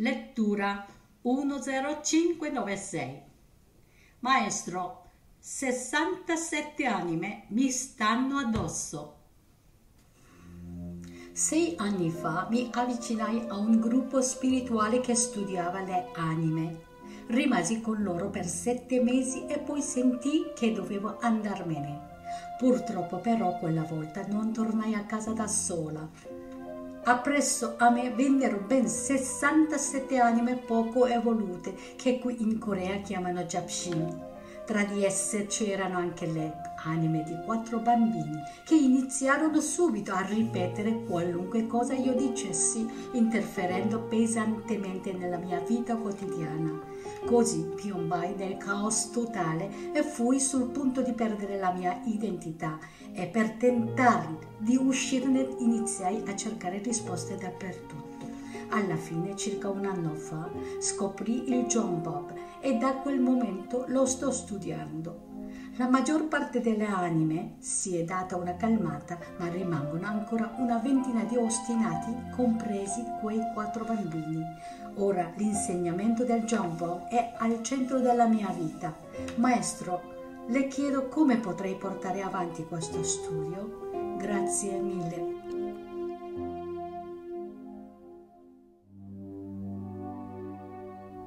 Lettura 0.00 0.86
10596 1.22 3.22
Maestro, 4.20 5.06
67 5.40 6.86
anime 6.86 7.46
mi 7.48 7.68
stanno 7.70 8.36
addosso. 8.36 9.16
Sei 11.32 11.74
anni 11.78 12.12
fa 12.12 12.46
mi 12.48 12.70
avvicinai 12.72 13.46
a 13.48 13.56
un 13.56 13.80
gruppo 13.80 14.22
spirituale 14.22 15.00
che 15.00 15.16
studiava 15.16 15.80
le 15.80 16.12
anime. 16.14 16.80
Rimasi 17.26 17.80
con 17.80 18.00
loro 18.00 18.30
per 18.30 18.46
sette 18.46 19.02
mesi 19.02 19.46
e 19.46 19.58
poi 19.58 19.82
sentii 19.82 20.52
che 20.54 20.70
dovevo 20.70 21.18
andarmene. 21.18 22.06
Purtroppo 22.56 23.16
però 23.16 23.58
quella 23.58 23.82
volta 23.82 24.24
non 24.28 24.52
tornai 24.52 24.94
a 24.94 25.06
casa 25.06 25.32
da 25.32 25.48
sola 25.48 26.37
Appresso 27.08 27.76
a 27.78 27.88
me 27.88 28.10
vennero 28.10 28.58
ben 28.58 28.86
67 28.86 30.18
anime 30.18 30.56
poco 30.56 31.06
evolute 31.06 31.74
che 31.96 32.18
qui 32.18 32.42
in 32.42 32.58
Corea 32.58 32.98
chiamano 32.98 33.44
Japshin. 33.44 34.26
Tra 34.66 34.84
di 34.84 35.06
esse 35.06 35.46
c'erano 35.46 35.96
anche 35.96 36.26
le 36.26 36.67
anime 36.84 37.22
di 37.22 37.36
quattro 37.44 37.78
bambini 37.78 38.40
che 38.64 38.74
iniziarono 38.74 39.60
subito 39.60 40.12
a 40.12 40.20
ripetere 40.20 41.04
qualunque 41.04 41.66
cosa 41.66 41.94
io 41.94 42.14
dicessi, 42.14 42.86
interferendo 43.12 44.00
pesantemente 44.02 45.12
nella 45.12 45.38
mia 45.38 45.60
vita 45.60 45.96
quotidiana. 45.96 46.80
Così 47.24 47.72
piombai 47.74 48.34
nel 48.36 48.56
caos 48.56 49.10
totale 49.10 49.92
e 49.92 50.02
fui 50.02 50.40
sul 50.40 50.70
punto 50.70 51.02
di 51.02 51.12
perdere 51.12 51.58
la 51.58 51.72
mia 51.72 52.00
identità 52.04 52.78
e 53.12 53.26
per 53.26 53.52
tentare 53.52 54.38
di 54.58 54.76
uscirne 54.76 55.46
iniziai 55.58 56.22
a 56.26 56.36
cercare 56.36 56.78
risposte 56.78 57.36
dappertutto. 57.36 58.06
Alla 58.70 58.96
fine, 58.96 59.34
circa 59.34 59.70
un 59.70 59.86
anno 59.86 60.14
fa, 60.14 60.50
scoprì 60.78 61.50
il 61.50 61.64
John 61.66 62.02
Bob 62.02 62.32
e 62.60 62.76
da 62.76 62.96
quel 62.96 63.18
momento 63.18 63.84
lo 63.88 64.04
sto 64.04 64.30
studiando. 64.30 65.27
La 65.78 65.88
maggior 65.88 66.26
parte 66.26 66.60
delle 66.60 66.86
anime 66.86 67.54
si 67.60 67.96
è 67.96 68.02
data 68.02 68.34
una 68.34 68.56
calmata, 68.56 69.16
ma 69.36 69.46
rimangono 69.46 70.08
ancora 70.08 70.52
una 70.58 70.78
ventina 70.78 71.22
di 71.22 71.36
ostinati, 71.36 72.12
compresi 72.34 73.04
quei 73.20 73.40
quattro 73.54 73.84
bambini. 73.84 74.42
Ora 74.96 75.30
l'insegnamento 75.36 76.24
del 76.24 76.42
Bob 76.76 77.06
è 77.06 77.34
al 77.38 77.62
centro 77.62 78.00
della 78.00 78.26
mia 78.26 78.48
vita. 78.48 78.92
Maestro, 79.36 80.46
le 80.48 80.66
chiedo 80.66 81.06
come 81.06 81.36
potrei 81.36 81.76
portare 81.76 82.22
avanti 82.22 82.64
questo 82.64 83.04
studio. 83.04 84.16
Grazie 84.18 84.80
mille. 84.80 85.57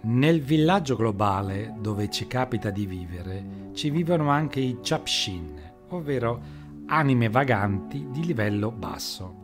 Nel 0.03 0.41
villaggio 0.41 0.95
globale 0.95 1.75
dove 1.77 2.09
ci 2.09 2.25
capita 2.25 2.71
di 2.71 2.88
vivere 2.88 3.69
ci 3.73 3.91
vivono 3.91 4.31
anche 4.31 4.59
i 4.59 4.80
Chapshin, 4.81 5.73
ovvero 5.89 6.41
anime 6.88 7.30
vaganti 7.30 8.07
di 8.09 8.25
livello 8.25 8.72
basso. 8.72 9.35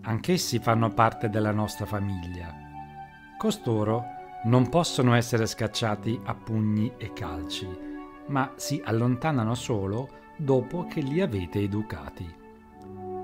Anch'essi 0.00 0.60
fanno 0.60 0.88
parte 0.94 1.28
della 1.28 1.52
nostra 1.52 1.84
famiglia. 1.84 2.54
Costoro 3.36 4.04
non 4.44 4.70
possono 4.70 5.14
essere 5.14 5.44
scacciati 5.44 6.18
a 6.24 6.34
pugni 6.34 6.92
e 6.96 7.12
calci, 7.12 7.68
ma 8.28 8.52
si 8.56 8.80
allontanano 8.82 9.54
solo 9.54 10.08
dopo 10.38 10.86
che 10.86 11.00
li 11.00 11.20
avete 11.20 11.60
educati. 11.60 12.34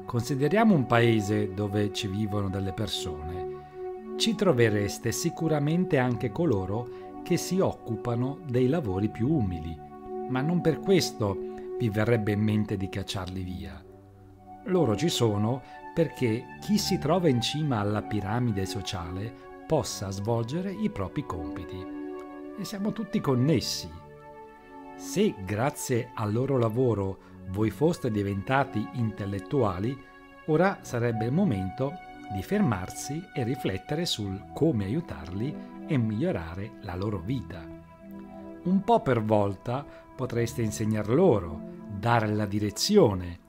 Consideriamo 0.04 0.74
un 0.74 0.84
paese 0.84 1.54
dove 1.54 1.94
ci 1.94 2.08
vivono 2.08 2.50
delle 2.50 2.74
persone. 2.74 3.51
Ci 4.22 4.36
trovereste 4.36 5.10
sicuramente 5.10 5.98
anche 5.98 6.30
coloro 6.30 7.20
che 7.24 7.36
si 7.36 7.58
occupano 7.58 8.38
dei 8.46 8.68
lavori 8.68 9.08
più 9.08 9.28
umili, 9.28 9.76
ma 10.28 10.40
non 10.40 10.60
per 10.60 10.78
questo 10.78 11.36
vi 11.76 11.88
verrebbe 11.88 12.30
in 12.30 12.40
mente 12.40 12.76
di 12.76 12.88
cacciarli 12.88 13.42
via. 13.42 13.84
Loro 14.66 14.94
ci 14.94 15.08
sono 15.08 15.60
perché 15.92 16.56
chi 16.60 16.78
si 16.78 16.98
trova 16.98 17.28
in 17.28 17.40
cima 17.40 17.80
alla 17.80 18.02
piramide 18.02 18.64
sociale 18.64 19.34
possa 19.66 20.08
svolgere 20.12 20.70
i 20.70 20.88
propri 20.88 21.26
compiti. 21.26 21.84
E 22.60 22.64
siamo 22.64 22.92
tutti 22.92 23.20
connessi 23.20 23.90
se 24.94 25.34
grazie 25.44 26.10
al 26.14 26.32
loro 26.32 26.58
lavoro 26.58 27.18
voi 27.48 27.70
foste 27.70 28.08
diventati 28.08 28.88
intellettuali, 28.92 30.00
ora 30.46 30.78
sarebbe 30.82 31.24
il 31.24 31.32
momento 31.32 32.10
di 32.32 32.42
fermarsi 32.42 33.22
e 33.34 33.44
riflettere 33.44 34.06
sul 34.06 34.52
come 34.54 34.84
aiutarli 34.84 35.54
e 35.86 35.96
migliorare 35.96 36.72
la 36.82 36.94
loro 36.94 37.18
vita. 37.18 37.64
Un 38.64 38.82
po' 38.84 39.00
per 39.00 39.22
volta 39.22 39.84
potreste 40.16 40.62
insegnar 40.62 41.08
loro, 41.08 41.60
dare 41.98 42.28
la 42.28 42.46
direzione. 42.46 43.40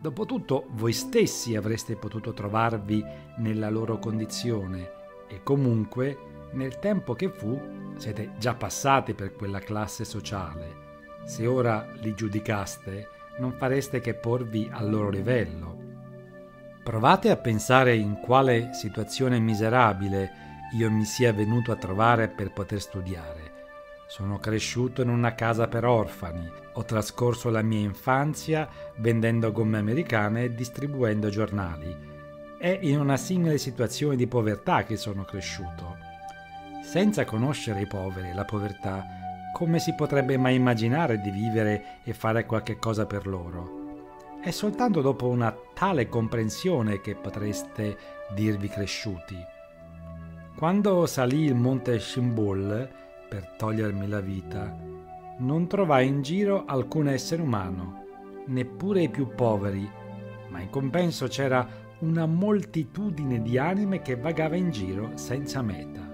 Dopotutto 0.00 0.66
voi 0.70 0.92
stessi 0.92 1.56
avreste 1.56 1.96
potuto 1.96 2.32
trovarvi 2.32 3.04
nella 3.38 3.68
loro 3.68 3.98
condizione 3.98 4.90
e 5.28 5.42
comunque 5.42 6.48
nel 6.52 6.78
tempo 6.78 7.14
che 7.14 7.28
fu 7.28 7.58
siete 7.96 8.32
già 8.38 8.54
passati 8.54 9.14
per 9.14 9.34
quella 9.34 9.58
classe 9.58 10.04
sociale. 10.04 10.88
Se 11.24 11.46
ora 11.46 11.86
li 12.00 12.14
giudicaste, 12.14 13.08
non 13.38 13.52
fareste 13.52 14.00
che 14.00 14.14
porvi 14.14 14.68
al 14.70 14.90
loro 14.90 15.10
livello. 15.10 15.79
Provate 16.90 17.30
a 17.30 17.36
pensare 17.36 17.94
in 17.94 18.18
quale 18.18 18.70
situazione 18.72 19.38
miserabile 19.38 20.32
io 20.72 20.90
mi 20.90 21.04
sia 21.04 21.32
venuto 21.32 21.70
a 21.70 21.76
trovare 21.76 22.26
per 22.26 22.50
poter 22.50 22.80
studiare. 22.80 23.52
Sono 24.08 24.40
cresciuto 24.40 25.00
in 25.00 25.08
una 25.08 25.36
casa 25.36 25.68
per 25.68 25.84
orfani, 25.84 26.50
ho 26.72 26.84
trascorso 26.84 27.48
la 27.48 27.62
mia 27.62 27.78
infanzia 27.78 28.68
vendendo 28.96 29.52
gomme 29.52 29.78
americane 29.78 30.42
e 30.42 30.54
distribuendo 30.56 31.28
giornali. 31.28 31.96
È 32.58 32.76
in 32.82 32.98
una 32.98 33.16
simile 33.16 33.58
situazione 33.58 34.16
di 34.16 34.26
povertà 34.26 34.82
che 34.82 34.96
sono 34.96 35.22
cresciuto 35.22 35.96
senza 36.82 37.24
conoscere 37.24 37.82
i 37.82 37.86
poveri 37.86 38.30
e 38.30 38.34
la 38.34 38.44
povertà, 38.44 39.06
come 39.52 39.78
si 39.78 39.94
potrebbe 39.94 40.36
mai 40.36 40.56
immaginare 40.56 41.20
di 41.20 41.30
vivere 41.30 42.00
e 42.02 42.12
fare 42.14 42.46
qualche 42.46 42.78
cosa 42.78 43.06
per 43.06 43.28
loro? 43.28 43.79
È 44.40 44.50
soltanto 44.50 45.00
dopo 45.00 45.28
una 45.28 45.54
tale 45.74 46.08
comprensione 46.08 47.00
che 47.00 47.14
potreste 47.14 47.96
dirvi 48.34 48.68
cresciuti. 48.68 49.36
Quando 50.56 51.06
salì 51.06 51.44
il 51.44 51.54
monte 51.54 51.98
Shimbol 51.98 52.88
per 53.28 53.54
togliermi 53.56 54.08
la 54.08 54.20
vita, 54.20 54.76
non 55.38 55.66
trovai 55.66 56.06
in 56.08 56.22
giro 56.22 56.64
alcun 56.64 57.08
essere 57.08 57.42
umano, 57.42 58.04
neppure 58.46 59.02
i 59.02 59.10
più 59.10 59.34
poveri, 59.34 59.88
ma 60.48 60.60
in 60.60 60.70
compenso 60.70 61.26
c'era 61.26 61.66
una 62.00 62.26
moltitudine 62.26 63.42
di 63.42 63.58
anime 63.58 64.00
che 64.00 64.16
vagava 64.16 64.56
in 64.56 64.70
giro 64.70 65.16
senza 65.16 65.62
meta 65.62 66.10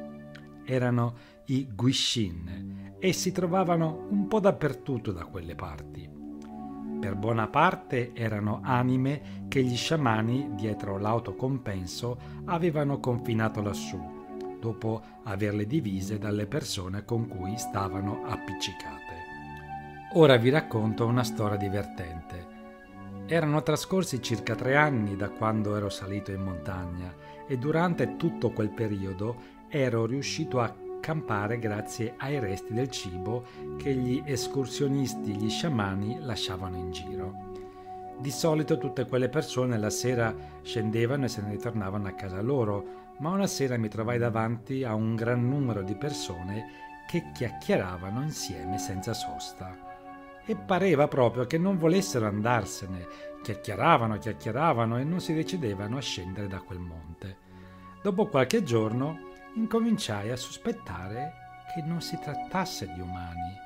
erano 0.67 1.15
i 1.47 1.69
Guishin 1.73 2.97
e 2.99 3.13
si 3.13 3.33
trovavano 3.33 4.07
un 4.11 4.27
po' 4.27 4.41
dappertutto 4.41 5.13
da 5.13 5.25
quelle 5.25 5.55
parti. 5.55 6.16
Per 7.07 7.15
buona 7.15 7.47
parte 7.47 8.11
erano 8.15 8.59
anime 8.65 9.45
che 9.47 9.63
gli 9.63 9.77
sciamani, 9.77 10.57
dietro 10.57 10.99
l'autocompenso, 10.99 12.19
avevano 12.47 12.99
confinato 12.99 13.63
lassù, 13.63 13.97
dopo 14.59 15.01
averle 15.23 15.69
divise 15.69 16.19
dalle 16.19 16.49
persone 16.49 17.05
con 17.05 17.29
cui 17.29 17.57
stavano 17.59 18.25
appiccicate. 18.27 19.15
Ora 20.15 20.35
vi 20.35 20.51
racconto 20.51 21.07
una 21.07 21.23
storia 21.23 21.57
divertente. 21.57 22.45
Erano 23.27 23.63
trascorsi 23.63 24.21
circa 24.21 24.57
tre 24.57 24.75
anni 24.75 25.15
da 25.15 25.29
quando 25.29 25.77
ero 25.77 25.89
salito 25.89 26.33
in 26.33 26.43
montagna 26.43 27.15
e 27.47 27.57
durante 27.57 28.17
tutto 28.17 28.51
quel 28.51 28.71
periodo 28.71 29.37
ero 29.69 30.07
riuscito 30.07 30.59
a 30.59 30.75
campare 31.01 31.59
grazie 31.59 32.15
ai 32.19 32.39
resti 32.39 32.73
del 32.73 32.91
cibo 32.91 33.45
che 33.77 33.95
gli 33.95 34.23
escursionisti, 34.25 35.37
gli 35.37 35.49
sciamani 35.49 36.19
lasciavano 36.21 36.77
in 36.77 36.91
giro. 36.91 37.55
Di 38.19 38.31
solito 38.31 38.79
tutte 38.79 39.07
quelle 39.07 39.29
persone 39.29 39.79
la 39.79 39.91
sera 39.91 40.35
scendevano 40.63 41.27
e 41.27 41.29
se 41.29 41.43
ne 41.43 41.51
ritornavano 41.51 42.09
a 42.09 42.13
casa 42.13 42.41
loro, 42.41 43.15
ma 43.19 43.31
una 43.31 43.47
sera 43.47 43.77
mi 43.77 43.89
trovai 43.89 44.19
davanti 44.19 44.85
a 44.85 44.95
un 44.95 45.15
gran 45.15 45.47
numero 45.47 45.83
di 45.83 45.95
persone 45.95 46.65
che 47.07 47.31
chiacchieravano 47.33 48.23
insieme 48.23 48.79
senza 48.79 49.13
sosta. 49.13 49.77
E 50.45 50.57
pareva 50.57 51.09
proprio 51.09 51.45
che 51.45 51.59
non 51.59 51.77
volessero 51.77 52.27
andarsene, 52.27 53.07
chiacchieravano, 53.43 54.19
chiacchieravano 54.19 54.99
e 54.99 55.05
non 55.05 55.21
si 55.21 55.35
decidevano 55.35 55.99
a 55.99 56.01
scendere 56.01 56.47
da 56.47 56.61
quel 56.61 56.79
monte. 56.79 57.37
Dopo 58.03 58.27
qualche 58.29 58.63
giorno 58.63 59.35
incominciai 59.57 60.31
a 60.31 60.37
sospettare 60.37 61.33
che 61.75 61.83
non 61.83 62.01
si 62.01 62.19
trattasse 62.19 62.93
di 62.93 63.01
umani. 63.01 63.65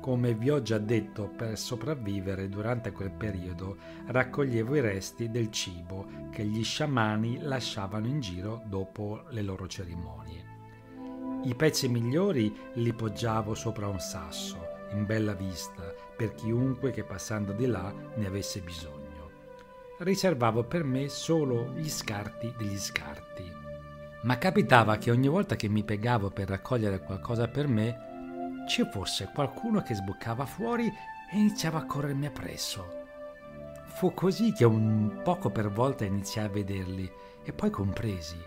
Come 0.00 0.34
vi 0.34 0.50
ho 0.50 0.62
già 0.62 0.78
detto, 0.78 1.28
per 1.28 1.56
sopravvivere 1.58 2.48
durante 2.48 2.90
quel 2.90 3.10
periodo 3.10 3.76
raccoglievo 4.06 4.74
i 4.74 4.80
resti 4.80 5.30
del 5.30 5.50
cibo 5.50 6.28
che 6.30 6.44
gli 6.44 6.64
sciamani 6.64 7.38
lasciavano 7.42 8.06
in 8.06 8.20
giro 8.20 8.62
dopo 8.64 9.24
le 9.28 9.42
loro 9.42 9.68
cerimonie. 9.68 10.48
I 11.44 11.54
pezzi 11.54 11.88
migliori 11.88 12.54
li 12.74 12.92
poggiavo 12.92 13.54
sopra 13.54 13.88
un 13.88 14.00
sasso, 14.00 14.58
in 14.92 15.06
bella 15.06 15.34
vista, 15.34 15.82
per 16.16 16.34
chiunque 16.34 16.90
che 16.90 17.04
passando 17.04 17.52
di 17.52 17.66
là 17.66 17.94
ne 18.16 18.26
avesse 18.26 18.60
bisogno. 18.60 19.30
Riservavo 19.98 20.64
per 20.64 20.82
me 20.82 21.08
solo 21.08 21.72
gli 21.74 21.88
scarti 21.88 22.52
degli 22.56 22.78
scarti. 22.78 23.59
Ma 24.22 24.36
capitava 24.36 24.96
che 24.98 25.10
ogni 25.10 25.28
volta 25.28 25.56
che 25.56 25.68
mi 25.68 25.82
piegavo 25.82 26.30
per 26.30 26.48
raccogliere 26.48 27.00
qualcosa 27.00 27.48
per 27.48 27.66
me, 27.66 28.64
ci 28.68 28.86
fosse 28.90 29.30
qualcuno 29.32 29.82
che 29.82 29.94
sboccava 29.94 30.44
fuori 30.44 30.86
e 30.86 31.36
iniziava 31.36 31.78
a 31.78 31.86
corrermi 31.86 32.26
appresso. 32.26 32.98
Fu 33.84 34.12
così 34.12 34.52
che 34.52 34.64
un 34.64 35.20
poco 35.24 35.50
per 35.50 35.70
volta 35.70 36.04
iniziai 36.04 36.46
a 36.46 36.50
vederli 36.50 37.10
e 37.42 37.52
poi 37.52 37.70
compresi. 37.70 38.38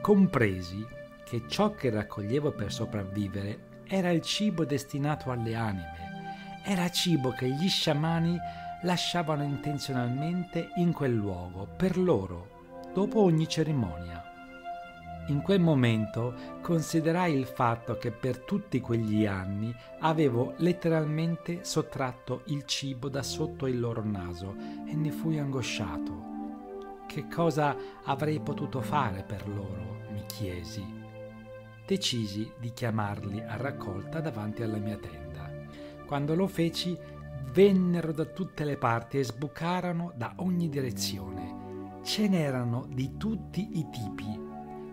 Compresi 0.00 0.86
che 1.24 1.42
ciò 1.48 1.74
che 1.74 1.90
raccoglievo 1.90 2.52
per 2.52 2.72
sopravvivere 2.72 3.82
era 3.86 4.10
il 4.10 4.22
cibo 4.22 4.64
destinato 4.64 5.30
alle 5.30 5.54
anime, 5.54 6.62
era 6.64 6.88
cibo 6.90 7.30
che 7.30 7.48
gli 7.48 7.68
sciamani 7.68 8.38
lasciavano 8.82 9.42
intenzionalmente 9.42 10.70
in 10.76 10.92
quel 10.92 11.12
luogo 11.12 11.66
per 11.76 11.98
loro, 11.98 12.90
dopo 12.92 13.22
ogni 13.22 13.48
cerimonia. 13.48 14.29
In 15.28 15.42
quel 15.42 15.60
momento 15.60 16.34
considerai 16.60 17.32
il 17.34 17.46
fatto 17.46 17.96
che 17.98 18.10
per 18.10 18.38
tutti 18.38 18.80
quegli 18.80 19.26
anni 19.26 19.72
avevo 20.00 20.54
letteralmente 20.56 21.64
sottratto 21.64 22.42
il 22.46 22.64
cibo 22.64 23.08
da 23.08 23.22
sotto 23.22 23.66
il 23.66 23.78
loro 23.78 24.02
naso 24.04 24.56
e 24.88 24.94
ne 24.94 25.10
fui 25.12 25.38
angosciato. 25.38 26.28
Che 27.06 27.28
cosa 27.28 27.76
avrei 28.04 28.40
potuto 28.40 28.80
fare 28.80 29.22
per 29.22 29.46
loro? 29.48 29.98
mi 30.10 30.24
chiesi. 30.26 30.84
Decisi 31.86 32.50
di 32.58 32.72
chiamarli 32.72 33.40
a 33.40 33.56
raccolta 33.56 34.20
davanti 34.20 34.62
alla 34.62 34.78
mia 34.78 34.96
tenda. 34.96 35.48
Quando 36.06 36.34
lo 36.34 36.46
feci, 36.46 36.96
vennero 37.52 38.12
da 38.12 38.24
tutte 38.24 38.64
le 38.64 38.76
parti 38.76 39.18
e 39.18 39.24
sbucarono 39.24 40.12
da 40.16 40.34
ogni 40.36 40.68
direzione. 40.68 41.98
Ce 42.02 42.26
n'erano 42.26 42.86
di 42.88 43.16
tutti 43.16 43.78
i 43.78 43.88
tipi 43.90 44.39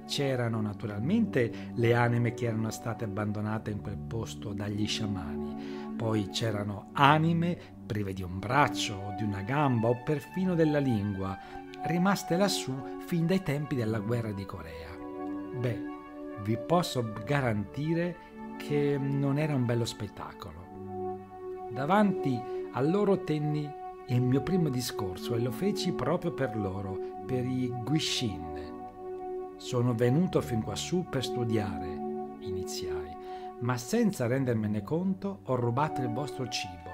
C'erano 0.07 0.61
naturalmente 0.61 1.71
le 1.75 1.93
anime 1.93 2.33
che 2.33 2.45
erano 2.45 2.71
state 2.71 3.03
abbandonate 3.03 3.71
in 3.71 3.81
quel 3.81 3.97
posto 3.97 4.53
dagli 4.53 4.87
sciamani, 4.87 5.93
poi 5.97 6.29
c'erano 6.29 6.91
anime 6.93 7.57
prive 7.85 8.13
di 8.13 8.23
un 8.23 8.39
braccio 8.39 8.95
o 8.95 9.15
di 9.17 9.23
una 9.23 9.41
gamba 9.41 9.89
o 9.89 10.01
perfino 10.03 10.55
della 10.55 10.79
lingua, 10.79 11.37
rimaste 11.83 12.37
lassù 12.37 12.73
fin 13.05 13.25
dai 13.25 13.43
tempi 13.43 13.75
della 13.75 13.99
guerra 13.99 14.31
di 14.31 14.45
Corea. 14.45 14.95
Beh, 15.59 15.81
vi 16.43 16.57
posso 16.57 17.13
garantire 17.25 18.15
che 18.57 18.97
non 18.97 19.37
era 19.37 19.55
un 19.55 19.65
bello 19.65 19.85
spettacolo. 19.85 21.65
Davanti 21.69 22.39
a 22.71 22.81
loro 22.81 23.23
tenni 23.23 23.69
il 24.07 24.21
mio 24.21 24.41
primo 24.41 24.69
discorso 24.69 25.35
e 25.35 25.39
lo 25.39 25.51
feci 25.51 25.91
proprio 25.91 26.31
per 26.31 26.55
loro, 26.55 26.97
per 27.25 27.43
i 27.43 27.67
Guishin, 27.83 28.76
sono 29.57 29.93
venuto 29.93 30.39
fin 30.39 30.61
quassù 30.61 31.05
per 31.09 31.23
studiare, 31.23 31.87
iniziai, 32.39 33.15
ma 33.59 33.75
senza 33.75 34.27
rendermene 34.27 34.83
conto 34.83 35.39
ho 35.43 35.55
rubato 35.55 36.01
il 36.01 36.09
vostro 36.09 36.47
cibo. 36.47 36.91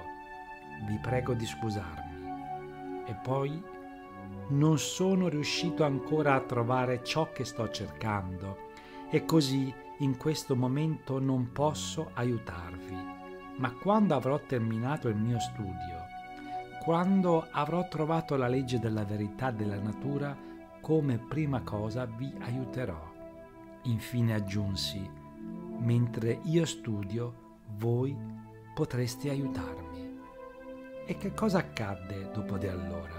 Vi 0.86 0.98
prego 1.00 1.34
di 1.34 1.46
scusarmi. 1.46 2.12
E 3.06 3.14
poi 3.22 3.62
non 4.48 4.78
sono 4.78 5.28
riuscito 5.28 5.84
ancora 5.84 6.34
a 6.34 6.40
trovare 6.40 7.04
ciò 7.04 7.30
che 7.32 7.44
sto 7.44 7.68
cercando 7.70 8.72
e 9.10 9.24
così 9.24 9.72
in 9.98 10.16
questo 10.16 10.56
momento 10.56 11.20
non 11.20 11.52
posso 11.52 12.10
aiutarvi. 12.14 13.12
Ma 13.56 13.72
quando 13.72 14.14
avrò 14.14 14.40
terminato 14.40 15.08
il 15.08 15.16
mio 15.16 15.38
studio, 15.38 16.02
quando 16.82 17.46
avrò 17.50 17.86
trovato 17.88 18.36
la 18.36 18.48
legge 18.48 18.78
della 18.78 19.04
verità 19.04 19.50
della 19.50 19.78
natura, 19.78 20.36
come 20.84 21.16
prima 21.16 21.62
cosa 21.62 22.04
vi 22.04 22.30
aiuterò. 22.40 23.10
Infine 23.84 24.34
aggiunsi, 24.34 25.10
mentre 25.78 26.40
io 26.42 26.66
studio, 26.66 27.62
voi 27.78 28.14
potreste 28.74 29.30
aiutarmi. 29.30 30.18
E 31.06 31.16
che 31.16 31.32
cosa 31.32 31.56
accadde 31.56 32.30
dopo 32.34 32.58
di 32.58 32.66
allora? 32.66 33.14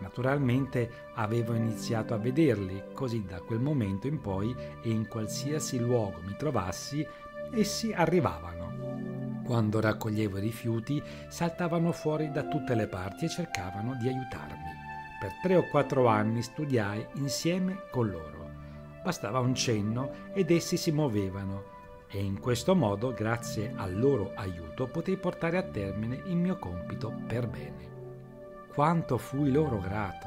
Naturalmente 0.00 1.10
avevo 1.14 1.54
iniziato 1.54 2.12
a 2.12 2.18
vederli, 2.18 2.86
così 2.92 3.24
da 3.24 3.40
quel 3.40 3.60
momento 3.60 4.08
in 4.08 4.20
poi 4.20 4.52
e 4.82 4.90
in 4.90 5.06
qualsiasi 5.06 5.78
luogo 5.78 6.22
mi 6.24 6.34
trovassi, 6.36 7.06
essi 7.52 7.92
arrivavano. 7.92 9.42
Quando 9.44 9.80
raccoglievo 9.80 10.38
i 10.38 10.40
rifiuti, 10.40 11.00
saltavano 11.28 11.92
fuori 11.92 12.32
da 12.32 12.42
tutte 12.48 12.74
le 12.74 12.88
parti 12.88 13.26
e 13.26 13.28
cercavano 13.28 13.94
di 13.94 14.08
aiutarmi. 14.08 14.81
Per 15.22 15.38
tre 15.40 15.54
o 15.54 15.68
quattro 15.68 16.08
anni 16.08 16.42
studiai 16.42 17.06
insieme 17.14 17.84
con 17.92 18.10
loro. 18.10 18.50
Bastava 19.04 19.38
un 19.38 19.54
cenno 19.54 20.10
ed 20.34 20.50
essi 20.50 20.76
si 20.76 20.90
muovevano 20.90 21.62
e 22.08 22.20
in 22.20 22.40
questo 22.40 22.74
modo, 22.74 23.12
grazie 23.12 23.72
al 23.76 23.96
loro 23.96 24.32
aiuto, 24.34 24.88
potei 24.88 25.16
portare 25.16 25.58
a 25.58 25.62
termine 25.62 26.20
il 26.26 26.34
mio 26.34 26.58
compito 26.58 27.14
per 27.24 27.46
bene. 27.46 28.66
Quanto 28.74 29.16
fui 29.16 29.52
loro 29.52 29.78
grato! 29.78 30.26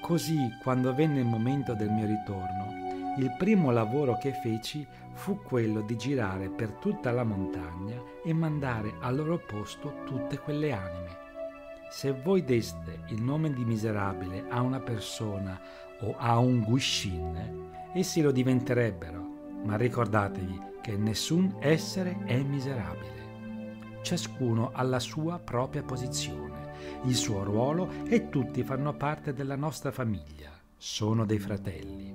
Così, 0.00 0.36
quando 0.64 0.92
venne 0.92 1.20
il 1.20 1.26
momento 1.26 1.72
del 1.74 1.90
mio 1.90 2.06
ritorno, 2.06 3.14
il 3.18 3.36
primo 3.38 3.70
lavoro 3.70 4.18
che 4.18 4.32
feci 4.32 4.84
fu 5.12 5.40
quello 5.42 5.82
di 5.82 5.96
girare 5.96 6.48
per 6.48 6.72
tutta 6.72 7.12
la 7.12 7.22
montagna 7.22 8.02
e 8.24 8.32
mandare 8.32 8.94
al 8.98 9.14
loro 9.14 9.38
posto 9.38 10.02
tutte 10.04 10.40
quelle 10.40 10.72
anime 10.72 11.25
se 11.88 12.12
voi 12.12 12.44
deste 12.44 13.04
il 13.08 13.22
nome 13.22 13.52
di 13.52 13.64
miserabile 13.64 14.44
a 14.48 14.60
una 14.60 14.80
persona 14.80 15.58
o 16.00 16.14
a 16.18 16.38
un 16.38 16.60
guishin, 16.60 17.70
essi 17.94 18.20
lo 18.20 18.32
diventerebbero, 18.32 19.24
ma 19.64 19.76
ricordatevi 19.76 20.74
che 20.82 20.96
nessun 20.96 21.56
essere 21.60 22.18
è 22.24 22.42
miserabile. 22.42 23.14
Ciascuno 24.02 24.70
ha 24.72 24.82
la 24.82 25.00
sua 25.00 25.38
propria 25.38 25.82
posizione, 25.82 27.00
il 27.04 27.14
suo 27.14 27.42
ruolo 27.42 27.90
e 28.04 28.28
tutti 28.28 28.62
fanno 28.62 28.94
parte 28.94 29.32
della 29.32 29.56
nostra 29.56 29.90
famiglia, 29.90 30.50
sono 30.76 31.24
dei 31.24 31.38
fratelli. 31.38 32.14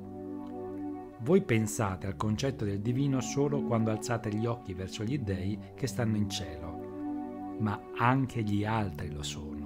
Voi 1.23 1.41
pensate 1.41 2.07
al 2.07 2.15
concetto 2.15 2.65
del 2.65 2.79
divino 2.79 3.19
solo 3.21 3.61
quando 3.61 3.91
alzate 3.91 4.33
gli 4.33 4.45
occhi 4.45 4.73
verso 4.73 5.03
gli 5.03 5.19
dei 5.19 5.57
che 5.75 5.87
stanno 5.87 6.17
in 6.17 6.29
cielo, 6.29 7.57
ma 7.59 7.79
anche 7.97 8.41
gli 8.41 8.63
altri 8.63 9.11
lo 9.11 9.21
sono 9.21 9.60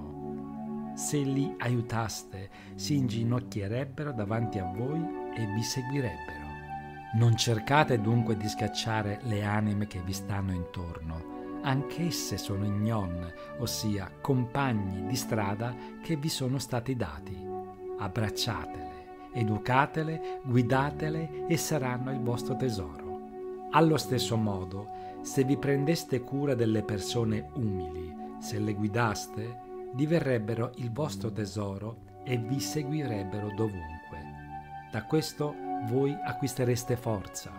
se 0.96 1.18
li 1.18 1.54
aiutaste, 1.58 2.48
si 2.74 2.96
inginocchierebbero 2.96 4.12
davanti 4.12 4.58
a 4.58 4.64
voi 4.64 4.98
e 5.36 5.44
vi 5.54 5.62
seguirebbero. 5.62 6.46
Non 7.16 7.36
cercate 7.36 8.00
dunque 8.00 8.36
di 8.38 8.48
scacciare 8.48 9.20
le 9.24 9.42
anime 9.44 9.86
che 9.86 10.00
vi 10.00 10.14
stanno 10.14 10.52
intorno, 10.52 11.60
anch'esse 11.62 12.38
sono 12.38 12.64
ignon, 12.64 13.30
ossia 13.58 14.10
compagni 14.22 15.06
di 15.06 15.16
strada 15.16 15.74
che 16.02 16.16
vi 16.16 16.30
sono 16.30 16.58
stati 16.58 16.96
dati. 16.96 17.36
Abbracciatele, 17.98 19.30
educatele, 19.34 20.40
guidatele 20.44 21.46
e 21.46 21.58
saranno 21.58 22.10
il 22.10 22.20
vostro 22.20 22.56
tesoro. 22.56 23.04
Allo 23.72 23.98
stesso 23.98 24.38
modo, 24.38 24.88
se 25.20 25.44
vi 25.44 25.58
prendeste 25.58 26.20
cura 26.20 26.54
delle 26.54 26.82
persone 26.82 27.50
umili, 27.54 28.14
se 28.38 28.58
le 28.58 28.72
guidaste, 28.72 29.64
diverrebbero 29.94 30.72
il 30.76 30.90
vostro 30.92 31.30
tesoro 31.32 32.20
e 32.24 32.36
vi 32.36 32.60
seguirebbero 32.60 33.48
dovunque. 33.54 34.34
Da 34.90 35.04
questo 35.04 35.54
voi 35.88 36.12
acquistereste 36.12 36.96
forza. 36.96 37.52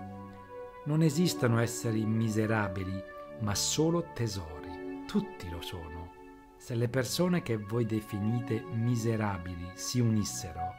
Non 0.85 1.01
esistono 1.01 1.59
esseri 1.59 2.05
miserabili, 2.05 3.01
ma 3.39 3.53
solo 3.55 4.11
tesori. 4.13 5.03
Tutti 5.05 5.49
lo 5.49 5.61
sono. 5.61 6.11
Se 6.57 6.75
le 6.75 6.89
persone 6.89 7.41
che 7.43 7.57
voi 7.57 7.85
definite 7.85 8.63
miserabili 8.73 9.69
si 9.75 9.99
unissero, 9.99 10.73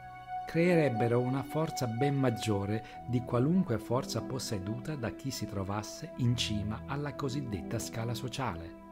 creerebbero 0.47 1.21
una 1.21 1.43
forza 1.43 1.87
ben 1.87 2.19
maggiore 2.19 3.05
di 3.07 3.23
qualunque 3.23 3.79
forza 3.79 4.23
posseduta 4.23 4.97
da 4.97 5.11
chi 5.11 5.31
si 5.31 5.47
trovasse 5.47 6.13
in 6.17 6.37
cima 6.37 6.85
alla 6.87 7.15
cosiddetta 7.15 7.79
scala 7.79 8.15
sociale. 8.15 8.87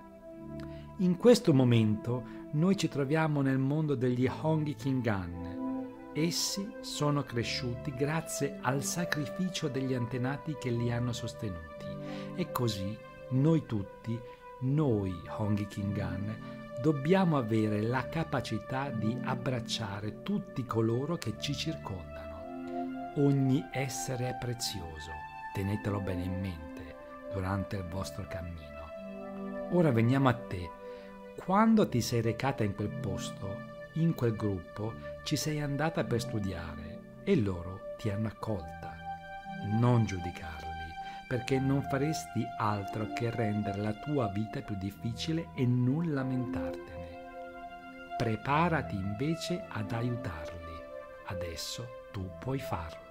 In 0.98 1.16
questo 1.16 1.52
momento 1.52 2.44
noi 2.56 2.74
ci 2.76 2.88
troviamo 2.88 3.42
nel 3.42 3.58
mondo 3.58 3.94
degli 3.94 4.26
Honghi 4.26 4.74
Kingan. 4.74 6.10
Essi 6.14 6.76
sono 6.80 7.22
cresciuti 7.22 7.92
grazie 7.94 8.58
al 8.62 8.82
sacrificio 8.82 9.68
degli 9.68 9.92
antenati 9.92 10.56
che 10.58 10.70
li 10.70 10.90
hanno 10.90 11.12
sostenuti 11.12 11.84
e 12.34 12.50
così 12.52 12.96
Noi 13.28 13.66
tutti, 13.66 14.18
noi 14.60 15.12
Honghi 15.36 15.66
Kingan, 15.66 16.78
dobbiamo 16.80 17.36
avere 17.36 17.82
la 17.82 18.08
capacità 18.08 18.88
di 18.88 19.18
abbracciare 19.24 20.22
tutti 20.22 20.64
coloro 20.64 21.16
che 21.16 21.34
ci 21.40 21.52
circondano. 21.52 23.12
Ogni 23.16 23.66
essere 23.72 24.28
è 24.28 24.36
prezioso, 24.38 25.10
tenetelo 25.52 26.00
bene 26.00 26.22
in 26.22 26.40
mente 26.40 26.96
durante 27.32 27.76
il 27.76 27.84
vostro 27.84 28.24
cammino. 28.28 29.68
Ora 29.72 29.90
veniamo 29.90 30.28
a 30.28 30.34
te. 30.34 30.84
Quando 31.36 31.88
ti 31.88 32.00
sei 32.00 32.22
recata 32.22 32.64
in 32.64 32.74
quel 32.74 32.88
posto, 32.88 33.74
in 33.94 34.14
quel 34.14 34.34
gruppo, 34.34 34.94
ci 35.24 35.36
sei 35.36 35.60
andata 35.60 36.04
per 36.04 36.20
studiare 36.20 37.20
e 37.24 37.36
loro 37.36 37.94
ti 37.98 38.10
hanno 38.10 38.28
accolta. 38.28 38.96
Non 39.78 40.04
giudicarli 40.04 40.66
perché 41.28 41.58
non 41.58 41.82
faresti 41.82 42.44
altro 42.58 43.12
che 43.12 43.30
rendere 43.30 43.80
la 43.80 43.92
tua 43.92 44.28
vita 44.28 44.60
più 44.60 44.76
difficile 44.76 45.48
e 45.54 45.66
non 45.66 46.12
lamentartene. 46.12 47.24
Preparati 48.16 48.94
invece 48.94 49.64
ad 49.68 49.92
aiutarli. 49.92 50.74
Adesso 51.26 51.86
tu 52.12 52.30
puoi 52.38 52.58
farlo. 52.58 53.05